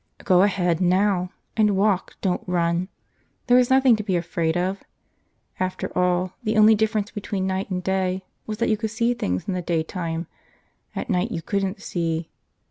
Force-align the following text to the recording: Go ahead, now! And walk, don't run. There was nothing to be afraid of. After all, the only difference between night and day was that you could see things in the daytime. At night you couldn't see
Go 0.23 0.41
ahead, 0.41 0.81
now! 0.81 1.29
And 1.55 1.77
walk, 1.77 2.15
don't 2.21 2.41
run. 2.47 2.87
There 3.45 3.55
was 3.57 3.69
nothing 3.69 3.95
to 3.97 4.03
be 4.03 4.15
afraid 4.15 4.57
of. 4.57 4.83
After 5.59 5.95
all, 5.95 6.33
the 6.41 6.57
only 6.57 6.73
difference 6.73 7.11
between 7.11 7.45
night 7.45 7.69
and 7.69 7.83
day 7.83 8.23
was 8.47 8.57
that 8.57 8.69
you 8.69 8.77
could 8.77 8.89
see 8.89 9.13
things 9.13 9.47
in 9.47 9.53
the 9.53 9.61
daytime. 9.61 10.25
At 10.95 11.11
night 11.11 11.29
you 11.31 11.43
couldn't 11.43 11.83
see 11.83 12.31